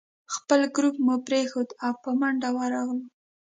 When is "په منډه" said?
2.03-2.49